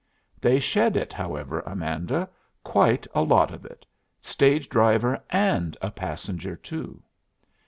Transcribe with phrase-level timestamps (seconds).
[0.41, 2.27] "They shed it, however, Amanda.
[2.63, 3.85] Quite a lot of it.
[4.19, 7.03] Stage driver and a passenger too."